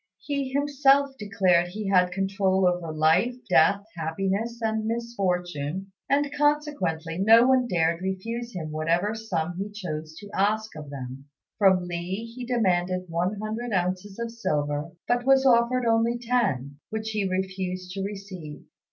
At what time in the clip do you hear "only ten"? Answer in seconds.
15.85-16.79